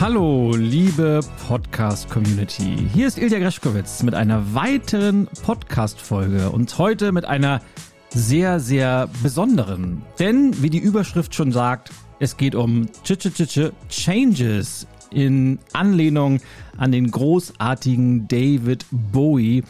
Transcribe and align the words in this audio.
Hallo, 0.00 0.54
liebe 0.56 1.20
Podcast-Community. 1.46 2.88
Hier 2.94 3.06
ist 3.06 3.18
Ilja 3.18 3.38
Greschkowitz 3.38 4.02
mit 4.02 4.14
einer 4.14 4.54
weiteren 4.54 5.28
Podcast-Folge 5.42 6.48
und 6.48 6.78
heute 6.78 7.12
mit 7.12 7.26
einer 7.26 7.60
sehr, 8.08 8.60
sehr 8.60 9.10
besonderen. 9.22 10.00
Denn, 10.18 10.62
wie 10.62 10.70
die 10.70 10.78
Überschrift 10.78 11.34
schon 11.34 11.52
sagt, 11.52 11.90
es 12.18 12.38
geht 12.38 12.54
um 12.54 12.86
Ch 13.04 13.10
-ch 13.10 13.28
-ch 13.28 13.44
-ch 13.44 13.72
Changes 13.90 14.86
in 15.10 15.58
Anlehnung 15.74 16.40
an 16.78 16.92
den 16.92 17.10
großartigen 17.10 18.26
David 18.26 18.86
Bowie. 18.90 19.64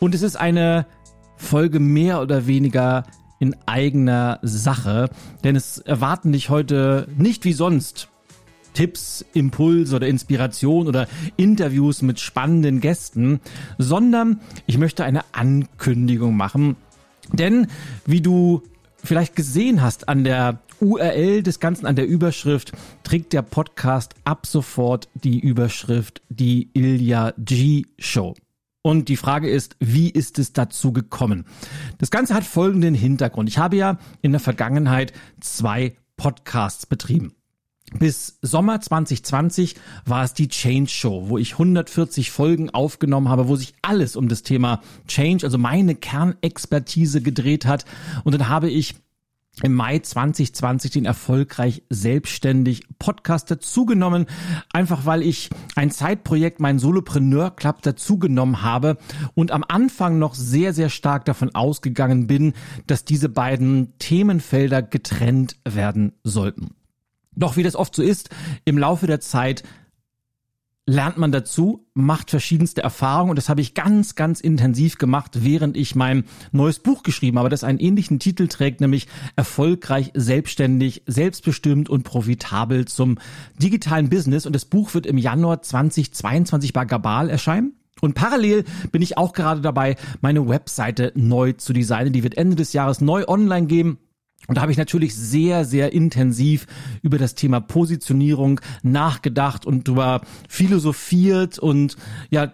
Und 0.00 0.14
es 0.14 0.22
ist 0.22 0.36
eine 0.36 0.86
Folge 1.36 1.78
mehr 1.78 2.22
oder 2.22 2.46
weniger 2.46 3.02
in 3.38 3.54
eigener 3.66 4.38
Sache, 4.40 5.10
denn 5.42 5.56
es 5.56 5.76
erwarten 5.76 6.32
dich 6.32 6.48
heute 6.48 7.06
nicht 7.18 7.44
wie 7.44 7.52
sonst 7.52 8.08
Tipps, 8.74 9.24
Impulse 9.32 9.96
oder 9.96 10.06
Inspiration 10.06 10.86
oder 10.86 11.08
Interviews 11.36 12.02
mit 12.02 12.20
spannenden 12.20 12.80
Gästen, 12.80 13.40
sondern 13.78 14.40
ich 14.66 14.76
möchte 14.76 15.04
eine 15.04 15.22
Ankündigung 15.32 16.36
machen. 16.36 16.76
Denn 17.32 17.68
wie 18.04 18.20
du 18.20 18.62
vielleicht 19.02 19.36
gesehen 19.36 19.80
hast 19.80 20.08
an 20.08 20.24
der 20.24 20.58
URL 20.80 21.42
des 21.42 21.60
Ganzen, 21.60 21.86
an 21.86 21.96
der 21.96 22.06
Überschrift, 22.06 22.72
trägt 23.02 23.32
der 23.32 23.42
Podcast 23.42 24.14
ab 24.24 24.46
sofort 24.46 25.08
die 25.14 25.40
Überschrift 25.40 26.22
die 26.28 26.70
Ilya 26.74 27.32
G 27.38 27.84
Show. 27.98 28.34
Und 28.82 29.08
die 29.08 29.16
Frage 29.16 29.48
ist, 29.48 29.76
wie 29.80 30.10
ist 30.10 30.38
es 30.38 30.52
dazu 30.52 30.92
gekommen? 30.92 31.46
Das 31.98 32.10
Ganze 32.10 32.34
hat 32.34 32.44
folgenden 32.44 32.94
Hintergrund. 32.94 33.48
Ich 33.48 33.56
habe 33.56 33.76
ja 33.76 33.98
in 34.20 34.32
der 34.32 34.40
Vergangenheit 34.40 35.14
zwei 35.40 35.96
Podcasts 36.18 36.84
betrieben. 36.84 37.34
Bis 37.98 38.38
Sommer 38.42 38.80
2020 38.80 39.76
war 40.04 40.24
es 40.24 40.34
die 40.34 40.48
Change 40.48 40.90
Show, 40.90 41.28
wo 41.28 41.38
ich 41.38 41.52
140 41.52 42.30
Folgen 42.30 42.70
aufgenommen 42.70 43.28
habe, 43.28 43.48
wo 43.48 43.56
sich 43.56 43.74
alles 43.82 44.16
um 44.16 44.28
das 44.28 44.42
Thema 44.42 44.80
Change, 45.06 45.44
also 45.44 45.58
meine 45.58 45.94
Kernexpertise 45.94 47.22
gedreht 47.22 47.66
hat. 47.66 47.84
Und 48.24 48.34
dann 48.34 48.48
habe 48.48 48.68
ich 48.68 48.96
im 49.62 49.74
Mai 49.74 50.00
2020 50.00 50.90
den 50.90 51.04
erfolgreich 51.04 51.82
selbstständig 51.88 52.82
Podcast 52.98 53.50
dazugenommen, 53.50 54.26
einfach 54.72 55.06
weil 55.06 55.22
ich 55.22 55.50
ein 55.76 55.90
Zeitprojekt, 55.92 56.58
mein 56.58 56.80
Solopreneur 56.80 57.54
Club 57.54 57.82
dazugenommen 57.82 58.62
habe 58.62 58.98
und 59.34 59.52
am 59.52 59.64
Anfang 59.66 60.18
noch 60.18 60.34
sehr, 60.34 60.72
sehr 60.72 60.88
stark 60.88 61.24
davon 61.24 61.54
ausgegangen 61.54 62.26
bin, 62.26 62.54
dass 62.86 63.04
diese 63.04 63.28
beiden 63.28 63.96
Themenfelder 63.98 64.82
getrennt 64.82 65.56
werden 65.64 66.14
sollten. 66.24 66.74
Doch 67.36 67.56
wie 67.56 67.62
das 67.62 67.76
oft 67.76 67.94
so 67.94 68.02
ist, 68.02 68.30
im 68.64 68.78
Laufe 68.78 69.06
der 69.06 69.20
Zeit 69.20 69.64
lernt 70.86 71.16
man 71.16 71.32
dazu, 71.32 71.86
macht 71.94 72.30
verschiedenste 72.30 72.82
Erfahrungen 72.82 73.30
und 73.30 73.36
das 73.36 73.48
habe 73.48 73.62
ich 73.62 73.74
ganz, 73.74 74.16
ganz 74.16 74.40
intensiv 74.40 74.98
gemacht, 74.98 75.42
während 75.42 75.76
ich 75.76 75.94
mein 75.94 76.24
neues 76.52 76.78
Buch 76.78 77.02
geschrieben 77.02 77.38
habe, 77.38 77.48
das 77.48 77.64
einen 77.64 77.78
ähnlichen 77.78 78.18
Titel 78.18 78.48
trägt, 78.48 78.80
nämlich 78.80 79.08
Erfolgreich, 79.34 80.10
selbstständig, 80.14 81.02
selbstbestimmt 81.06 81.88
und 81.88 82.02
profitabel 82.02 82.84
zum 82.84 83.18
digitalen 83.62 84.10
Business 84.10 84.44
und 84.44 84.54
das 84.54 84.66
Buch 84.66 84.92
wird 84.92 85.06
im 85.06 85.16
Januar 85.16 85.62
2022 85.62 86.74
bei 86.74 86.84
Gabal 86.84 87.30
erscheinen. 87.30 87.72
Und 88.00 88.14
parallel 88.14 88.64
bin 88.92 89.00
ich 89.00 89.16
auch 89.16 89.32
gerade 89.32 89.62
dabei, 89.62 89.96
meine 90.20 90.46
Webseite 90.46 91.12
neu 91.14 91.52
zu 91.52 91.72
designen. 91.72 92.12
Die 92.12 92.22
wird 92.22 92.36
Ende 92.36 92.56
des 92.56 92.72
Jahres 92.74 93.00
neu 93.00 93.24
online 93.26 93.66
gehen. 93.66 93.98
Und 94.46 94.56
da 94.56 94.62
habe 94.62 94.72
ich 94.72 94.78
natürlich 94.78 95.14
sehr, 95.14 95.64
sehr 95.64 95.92
intensiv 95.92 96.66
über 97.02 97.18
das 97.18 97.34
Thema 97.34 97.60
Positionierung 97.60 98.60
nachgedacht 98.82 99.64
und 99.64 99.88
darüber 99.88 100.20
philosophiert 100.48 101.58
und 101.58 101.96
ja, 102.30 102.52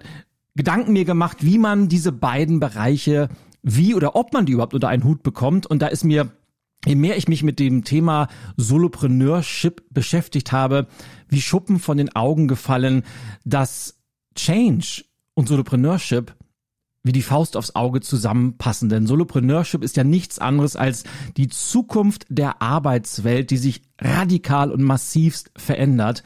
Gedanken 0.57 0.93
mir 0.93 1.05
gemacht, 1.05 1.39
wie 1.41 1.59
man 1.59 1.89
diese 1.89 2.13
beiden 2.13 2.61
Bereiche, 2.61 3.29
wie 3.63 3.95
oder 3.95 4.17
ob 4.17 4.33
man 4.33 4.47
die 4.47 4.53
überhaupt 4.53 4.75
unter 4.75 4.89
einen 4.89 5.05
Hut 5.05 5.23
bekommt. 5.23 5.67
Und 5.67 5.81
da 5.81 5.87
ist 5.87 6.05
mir, 6.05 6.33
je 6.85 6.97
mehr 6.97 7.17
ich 7.17 7.29
mich 7.29 7.43
mit 7.43 7.59
dem 7.59 7.85
Thema 7.85 8.29
Solopreneurship 8.57 9.83
beschäftigt 9.91 10.53
habe, 10.53 10.87
wie 11.29 11.41
Schuppen 11.41 11.79
von 11.79 11.97
den 11.97 12.15
Augen 12.15 12.49
gefallen, 12.49 13.05
dass 13.45 14.01
Change 14.35 15.05
und 15.35 15.49
Solopreneurship 15.49 16.35
wie 17.03 17.13
die 17.13 17.23
Faust 17.23 17.57
aufs 17.57 17.75
Auge 17.75 18.01
zusammenpassen. 18.01 18.89
Denn 18.89 19.07
Solopreneurship 19.07 19.83
ist 19.83 19.97
ja 19.97 20.05
nichts 20.05 20.39
anderes 20.39 20.77
als 20.77 21.05
die 21.37 21.49
Zukunft 21.49 22.27
der 22.29 22.61
Arbeitswelt, 22.61 23.51
die 23.51 23.57
sich 23.57 23.83
radikal 23.99 24.71
und 24.71 24.83
massivst 24.83 25.51
verändert. 25.57 26.23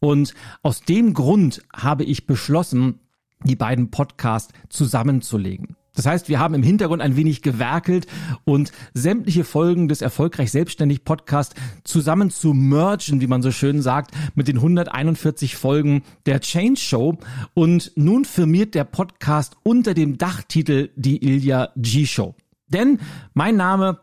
Und 0.00 0.34
aus 0.62 0.80
dem 0.82 1.14
Grund 1.14 1.62
habe 1.74 2.04
ich 2.04 2.26
beschlossen, 2.26 3.00
die 3.44 3.56
beiden 3.56 3.90
Podcasts 3.90 4.52
zusammenzulegen. 4.68 5.77
Das 5.98 6.06
heißt, 6.06 6.28
wir 6.28 6.38
haben 6.38 6.54
im 6.54 6.62
Hintergrund 6.62 7.02
ein 7.02 7.16
wenig 7.16 7.42
gewerkelt 7.42 8.06
und 8.44 8.70
sämtliche 8.94 9.42
Folgen 9.42 9.88
des 9.88 10.00
Erfolgreich 10.00 10.52
Selbstständig 10.52 11.02
Podcast 11.02 11.56
zusammen 11.82 12.30
zu 12.30 12.54
mergen, 12.54 13.20
wie 13.20 13.26
man 13.26 13.42
so 13.42 13.50
schön 13.50 13.82
sagt, 13.82 14.12
mit 14.36 14.46
den 14.46 14.58
141 14.58 15.56
Folgen 15.56 16.04
der 16.24 16.38
Change 16.38 16.78
Show. 16.78 17.18
Und 17.52 17.90
nun 17.96 18.24
firmiert 18.24 18.76
der 18.76 18.84
Podcast 18.84 19.56
unter 19.64 19.92
dem 19.92 20.18
Dachtitel 20.18 20.90
die 20.94 21.20
Ilya 21.20 21.70
G 21.74 22.06
Show. 22.06 22.36
Denn 22.68 23.00
mein 23.34 23.56
Name, 23.56 23.98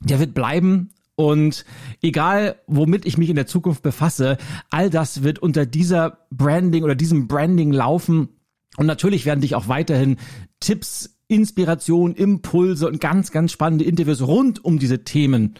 der 0.00 0.20
wird 0.20 0.34
bleiben 0.34 0.90
und 1.14 1.64
egal, 2.02 2.56
womit 2.66 3.06
ich 3.06 3.16
mich 3.16 3.30
in 3.30 3.36
der 3.36 3.46
Zukunft 3.46 3.82
befasse, 3.82 4.36
all 4.68 4.90
das 4.90 5.22
wird 5.22 5.38
unter 5.38 5.64
dieser 5.64 6.18
Branding 6.30 6.84
oder 6.84 6.94
diesem 6.94 7.26
Branding 7.26 7.72
laufen. 7.72 8.28
Und 8.76 8.84
natürlich 8.84 9.24
werden 9.24 9.40
dich 9.40 9.54
auch 9.54 9.68
weiterhin 9.68 10.18
Tipps 10.60 11.17
Inspiration, 11.28 12.14
Impulse 12.14 12.88
und 12.88 13.00
ganz, 13.00 13.30
ganz 13.30 13.52
spannende 13.52 13.84
Interviews 13.84 14.26
rund 14.26 14.64
um 14.64 14.78
diese 14.78 15.04
Themen 15.04 15.54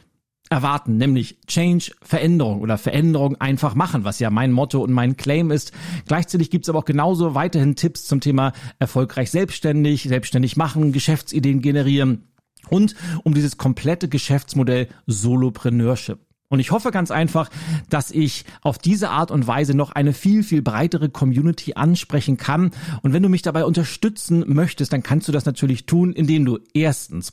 erwarten, 0.50 0.96
nämlich 0.96 1.38
Change, 1.46 1.92
Veränderung 2.00 2.60
oder 2.60 2.78
Veränderung 2.78 3.36
einfach 3.36 3.74
machen, 3.74 4.04
was 4.04 4.18
ja 4.18 4.30
mein 4.30 4.50
Motto 4.50 4.82
und 4.82 4.92
mein 4.92 5.16
Claim 5.16 5.50
ist. 5.50 5.72
Gleichzeitig 6.06 6.50
gibt's 6.50 6.70
aber 6.70 6.78
auch 6.78 6.84
genauso 6.84 7.34
weiterhin 7.34 7.76
Tipps 7.76 8.06
zum 8.06 8.20
Thema 8.20 8.52
erfolgreich 8.78 9.30
selbstständig, 9.30 10.04
selbstständig 10.04 10.56
machen, 10.56 10.92
Geschäftsideen 10.92 11.60
generieren 11.60 12.28
und 12.70 12.94
um 13.24 13.34
dieses 13.34 13.58
komplette 13.58 14.08
Geschäftsmodell 14.08 14.88
Solopreneurship. 15.06 16.18
Und 16.50 16.60
ich 16.60 16.70
hoffe 16.70 16.90
ganz 16.90 17.10
einfach, 17.10 17.50
dass 17.90 18.10
ich 18.10 18.44
auf 18.62 18.78
diese 18.78 19.10
Art 19.10 19.30
und 19.30 19.46
Weise 19.46 19.74
noch 19.74 19.92
eine 19.92 20.14
viel, 20.14 20.42
viel 20.42 20.62
breitere 20.62 21.10
Community 21.10 21.74
ansprechen 21.74 22.38
kann. 22.38 22.70
Und 23.02 23.12
wenn 23.12 23.22
du 23.22 23.28
mich 23.28 23.42
dabei 23.42 23.64
unterstützen 23.64 24.44
möchtest, 24.46 24.92
dann 24.92 25.02
kannst 25.02 25.28
du 25.28 25.32
das 25.32 25.44
natürlich 25.44 25.84
tun, 25.84 26.12
indem 26.12 26.46
du 26.46 26.58
erstens 26.72 27.32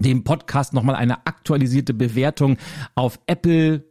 dem 0.00 0.24
Podcast 0.24 0.72
nochmal 0.72 0.96
eine 0.96 1.26
aktualisierte 1.26 1.94
Bewertung 1.94 2.58
auf 2.94 3.18
Apple, 3.26 3.84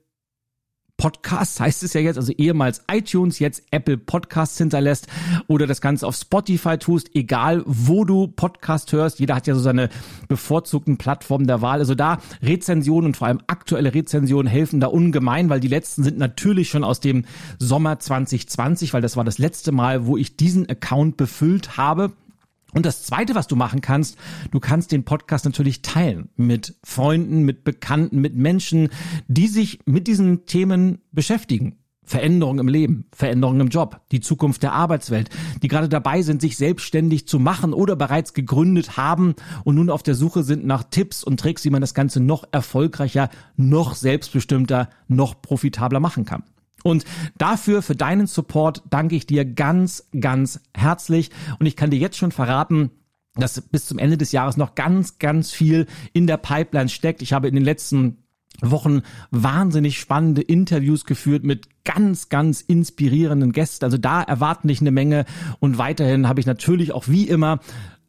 Podcasts 1.02 1.60
heißt 1.60 1.82
es 1.82 1.94
ja 1.94 2.02
jetzt, 2.02 2.18
also 2.18 2.32
ehemals 2.34 2.84
iTunes, 2.92 3.40
jetzt 3.40 3.64
Apple 3.72 3.98
Podcasts 3.98 4.60
hinterlässt 4.60 5.08
oder 5.48 5.66
das 5.66 5.82
Ganze 5.82 6.06
auf 6.06 6.16
Spotify 6.16 6.78
tust, 6.78 7.16
egal 7.16 7.64
wo 7.66 8.06
du 8.06 8.28
Podcast 8.28 8.94
hörst. 8.94 9.20
Jeder 9.20 9.34
hat 9.34 9.48
ja 9.48 9.56
so 9.56 9.62
seine 9.62 9.90
bevorzugten 10.28 10.98
Plattformen 10.98 11.48
der 11.48 11.64
Wahl. 11.64 11.80
Also 11.80 11.96
da 11.96 12.20
Rezensionen 12.44 13.08
und 13.08 13.18
vor 13.18 13.26
allem 13.26 13.42
aktuelle 13.48 13.96
Rezensionen 13.96 14.46
helfen 14.46 14.80
da 14.80 14.86
ungemein, 14.86 15.50
weil 15.50 15.60
die 15.60 15.70
letzten 15.70 16.04
sind 16.04 16.20
natürlich 16.20 16.70
schon 16.70 16.84
aus 16.84 17.00
dem 17.00 17.26
Sommer 17.58 17.98
2020, 17.98 18.94
weil 18.94 19.02
das 19.02 19.18
war 19.18 19.24
das 19.24 19.40
letzte 19.40 19.72
Mal, 19.72 20.06
wo 20.06 20.18
ich 20.18 20.38
diesen 20.38 20.70
Account 20.70 21.18
befüllt 21.18 21.78
habe. 21.78 22.12
Und 22.74 22.86
das 22.86 23.04
Zweite, 23.04 23.36
was 23.36 23.48
du 23.48 23.56
machen 23.56 23.82
kannst, 23.82 24.18
du 24.52 24.60
kannst 24.60 24.92
den 24.92 25.04
Podcast 25.04 25.46
natürlich 25.46 25.82
teilen 25.82 26.30
mit 26.36 26.76
Freunden, 26.84 27.44
mit 27.44 27.64
Bekannten, 27.64 28.22
mit 28.22 28.36
Menschen, 28.36 28.90
die 29.28 29.48
sich 29.48 29.80
mit 29.86 30.08
diesen 30.08 30.46
Themen 30.46 31.00
beschäftigen. 31.12 31.78
Veränderung 32.04 32.60
im 32.60 32.68
Leben, 32.68 33.06
Veränderung 33.14 33.60
im 33.62 33.70
Job, 33.70 34.02
die 34.12 34.20
Zukunft 34.20 34.64
der 34.64 34.74
Arbeitswelt, 34.74 35.30
die 35.62 35.68
gerade 35.68 35.88
dabei 35.88 36.24
sind, 36.24 36.42
sich 36.42 36.58
selbstständig 36.58 37.28
zu 37.28 37.40
machen 37.40 37.74
oder 37.74 37.96
bereits 37.96 38.34
gegründet 38.34 38.98
haben 38.98 39.36
und 39.64 39.76
nun 39.76 39.90
auf 39.90 40.04
der 40.04 40.16
Suche 40.16 40.44
sind 40.44 40.66
nach 40.66 40.84
Tipps 40.84 41.24
und 41.24 41.40
Tricks, 41.40 41.64
wie 41.64 41.70
man 41.70 41.80
das 41.80 41.94
Ganze 41.94 42.20
noch 42.20 42.44
erfolgreicher, 42.52 43.30
noch 43.56 43.96
selbstbestimmter, 43.96 44.90
noch 45.08 45.42
profitabler 45.42 46.02
machen 46.02 46.26
kann. 46.26 46.44
Und 46.84 47.06
dafür, 47.38 47.82
für 47.82 47.96
deinen 47.96 48.28
Support, 48.28 48.84
danke 48.90 49.16
ich 49.16 49.28
dir 49.28 49.46
ganz, 49.46 50.08
ganz 50.20 50.62
herzlich. 50.76 51.30
Und 51.60 51.66
ich 51.66 51.76
kann 51.76 51.92
dir 51.92 52.00
jetzt 52.00 52.18
schon 52.18 52.32
verraten, 52.32 52.92
dass 53.36 53.62
bis 53.62 53.86
zum 53.86 54.00
Ende 54.00 54.18
des 54.18 54.32
Jahres 54.32 54.58
noch 54.58 54.76
ganz, 54.76 55.20
ganz 55.20 55.52
viel 55.52 55.88
in 56.14 56.28
der 56.28 56.38
Pipeline 56.38 56.90
steckt. 56.90 57.22
Ich 57.22 57.34
habe 57.34 57.48
in 57.48 57.56
den 57.56 57.64
letzten 57.64 58.18
Wochen 58.62 59.02
wahnsinnig 59.32 60.00
spannende 60.00 60.42
Interviews 60.42 61.06
geführt 61.06 61.44
mit 61.44 61.84
ganz, 61.84 62.30
ganz 62.30 62.62
inspirierenden 62.62 63.54
Gästen. 63.54 63.86
Also 63.86 63.98
da 63.98 64.22
erwarten 64.22 64.68
dich 64.68 64.82
eine 64.82 64.92
Menge. 64.92 65.26
Und 65.60 65.78
weiterhin 65.78 66.28
habe 66.28 66.40
ich 66.40 66.46
natürlich 66.46 66.92
auch 66.92 67.08
wie 67.08 67.28
immer 67.28 67.60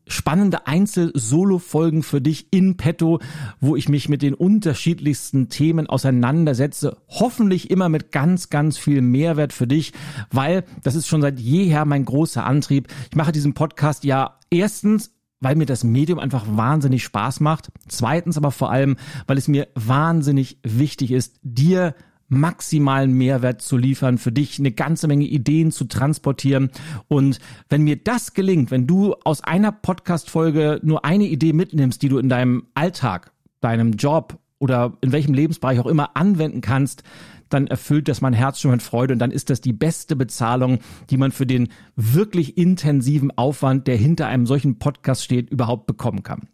spannende 0.06 0.66
Einzel-Solo-Folgen 0.66 2.02
für 2.02 2.20
dich 2.20 2.52
in 2.52 2.76
petto, 2.76 3.20
wo 3.60 3.76
ich 3.76 3.88
mich 3.88 4.08
mit 4.08 4.22
den 4.22 4.34
unterschiedlichsten 4.34 5.48
Themen 5.48 5.86
auseinandersetze. 5.86 6.96
Hoffentlich 7.08 7.70
immer 7.70 7.88
mit 7.88 8.12
ganz, 8.12 8.50
ganz 8.50 8.78
viel 8.78 9.00
Mehrwert 9.00 9.52
für 9.52 9.66
dich, 9.66 9.92
weil 10.30 10.64
das 10.82 10.94
ist 10.94 11.06
schon 11.06 11.22
seit 11.22 11.40
jeher 11.40 11.84
mein 11.84 12.04
großer 12.04 12.44
Antrieb. 12.44 12.88
Ich 13.10 13.16
mache 13.16 13.32
diesen 13.32 13.54
Podcast 13.54 14.04
ja 14.04 14.38
erstens 14.50 15.10
weil 15.42 15.56
mir 15.56 15.66
das 15.66 15.82
Medium 15.82 16.20
einfach 16.20 16.44
wahnsinnig 16.48 17.02
Spaß 17.02 17.40
macht. 17.40 17.72
Zweitens 17.88 18.36
aber 18.36 18.52
vor 18.52 18.70
allem, 18.70 18.96
weil 19.26 19.38
es 19.38 19.48
mir 19.48 19.66
wahnsinnig 19.74 20.58
wichtig 20.62 21.10
ist, 21.10 21.40
dir 21.42 21.96
maximalen 22.32 23.12
Mehrwert 23.12 23.60
zu 23.62 23.76
liefern, 23.76 24.18
für 24.18 24.32
dich 24.32 24.58
eine 24.58 24.72
ganze 24.72 25.06
Menge 25.06 25.26
Ideen 25.26 25.70
zu 25.70 25.84
transportieren. 25.84 26.70
Und 27.08 27.38
wenn 27.68 27.82
mir 27.82 27.96
das 27.96 28.32
gelingt, 28.34 28.70
wenn 28.70 28.86
du 28.86 29.14
aus 29.24 29.42
einer 29.42 29.70
Podcast-Folge 29.70 30.80
nur 30.82 31.04
eine 31.04 31.24
Idee 31.24 31.52
mitnimmst, 31.52 32.02
die 32.02 32.08
du 32.08 32.18
in 32.18 32.28
deinem 32.28 32.64
Alltag, 32.74 33.32
deinem 33.60 33.92
Job 33.92 34.38
oder 34.58 34.96
in 35.02 35.12
welchem 35.12 35.34
Lebensbereich 35.34 35.78
auch 35.78 35.86
immer 35.86 36.16
anwenden 36.16 36.62
kannst, 36.62 37.02
dann 37.50 37.66
erfüllt 37.66 38.08
das 38.08 38.22
mein 38.22 38.32
Herz 38.32 38.60
schon 38.60 38.70
mit 38.70 38.82
Freude 38.82 39.12
und 39.12 39.18
dann 39.18 39.30
ist 39.30 39.50
das 39.50 39.60
die 39.60 39.74
beste 39.74 40.16
Bezahlung, 40.16 40.78
die 41.10 41.18
man 41.18 41.32
für 41.32 41.46
den 41.46 41.68
wirklich 41.96 42.56
intensiven 42.56 43.30
Aufwand, 43.36 43.86
der 43.86 43.96
hinter 43.96 44.26
einem 44.26 44.46
solchen 44.46 44.78
Podcast 44.78 45.22
steht, 45.22 45.50
überhaupt 45.50 45.86
bekommen 45.86 46.22
kann. 46.22 46.48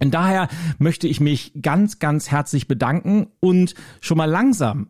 Und 0.00 0.14
daher 0.14 0.48
möchte 0.78 1.06
ich 1.06 1.20
mich 1.20 1.52
ganz, 1.60 1.98
ganz 1.98 2.30
herzlich 2.30 2.66
bedanken 2.66 3.26
und 3.40 3.74
schon 4.00 4.16
mal 4.16 4.30
langsam 4.30 4.88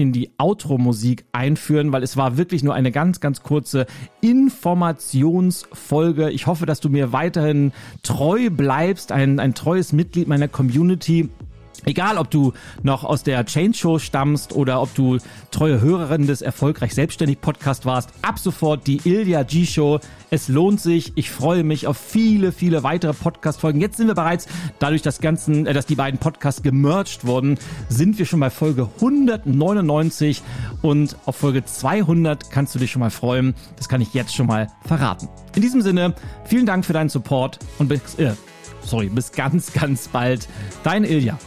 in 0.00 0.12
die 0.12 0.30
Outro-Musik 0.38 1.24
einführen, 1.32 1.92
weil 1.92 2.02
es 2.02 2.16
war 2.16 2.36
wirklich 2.36 2.62
nur 2.62 2.74
eine 2.74 2.90
ganz, 2.90 3.20
ganz 3.20 3.42
kurze 3.42 3.86
Informationsfolge. 4.20 6.30
Ich 6.30 6.46
hoffe, 6.46 6.66
dass 6.66 6.80
du 6.80 6.88
mir 6.88 7.12
weiterhin 7.12 7.72
treu 8.02 8.50
bleibst, 8.50 9.12
ein, 9.12 9.38
ein 9.38 9.54
treues 9.54 9.92
Mitglied 9.92 10.28
meiner 10.28 10.48
Community. 10.48 11.28
Egal, 11.84 12.18
ob 12.18 12.30
du 12.30 12.52
noch 12.82 13.04
aus 13.04 13.22
der 13.22 13.44
Change 13.46 13.76
Show 13.76 13.98
stammst 13.98 14.52
oder 14.54 14.82
ob 14.82 14.94
du 14.94 15.18
treue 15.50 15.80
Hörerin 15.80 16.26
des 16.26 16.42
Erfolgreich 16.42 16.94
Selbstständig 16.94 17.40
Podcast 17.40 17.86
warst, 17.86 18.10
ab 18.22 18.38
sofort 18.38 18.86
die 18.86 19.00
Ilja 19.04 19.42
G 19.44 19.64
Show. 19.64 19.98
Es 20.30 20.48
lohnt 20.48 20.80
sich. 20.80 21.12
Ich 21.16 21.30
freue 21.30 21.64
mich 21.64 21.86
auf 21.86 21.96
viele, 21.96 22.52
viele 22.52 22.82
weitere 22.82 23.14
Podcast-Folgen. 23.14 23.80
Jetzt 23.80 23.96
sind 23.96 24.08
wir 24.08 24.14
bereits, 24.14 24.46
dadurch, 24.78 25.02
dass, 25.02 25.20
ganzen, 25.20 25.66
äh, 25.66 25.72
dass 25.72 25.86
die 25.86 25.96
beiden 25.96 26.20
Podcasts 26.20 26.62
gemerged 26.62 27.24
wurden, 27.24 27.58
sind 27.88 28.18
wir 28.18 28.26
schon 28.26 28.40
bei 28.40 28.50
Folge 28.50 28.88
199 28.96 30.42
und 30.82 31.16
auf 31.24 31.36
Folge 31.36 31.64
200 31.64 32.50
kannst 32.50 32.74
du 32.74 32.78
dich 32.78 32.90
schon 32.90 33.00
mal 33.00 33.10
freuen. 33.10 33.54
Das 33.76 33.88
kann 33.88 34.00
ich 34.00 34.12
jetzt 34.14 34.34
schon 34.34 34.46
mal 34.46 34.68
verraten. 34.84 35.28
In 35.60 35.62
diesem 35.62 35.82
Sinne, 35.82 36.14
vielen 36.46 36.64
Dank 36.64 36.86
für 36.86 36.94
deinen 36.94 37.10
Support 37.10 37.58
und 37.78 37.88
bis, 37.88 38.14
äh, 38.14 38.32
sorry, 38.82 39.10
bis 39.10 39.30
ganz, 39.30 39.70
ganz 39.74 40.08
bald. 40.08 40.48
Dein 40.84 41.04
Ilja. 41.04 41.38